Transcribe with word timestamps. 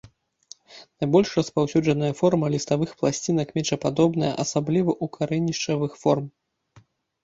Найбольш 1.03 1.29
распаўсюджаная 1.39 2.09
форма 2.23 2.47
ліставых 2.55 2.89
пласцінак 3.03 3.55
мечападобная, 3.61 4.33
асабліва 4.49 4.91
ў 5.03 5.17
карэнішчавых 5.21 5.91
форм. 6.05 6.25